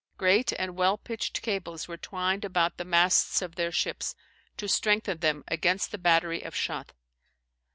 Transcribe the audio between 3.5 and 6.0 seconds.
their shippes, to strengthen them against the